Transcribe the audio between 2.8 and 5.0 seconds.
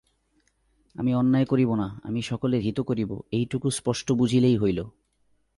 করিব, এইটুকু স্পষ্ট বুঝিলেই হইল।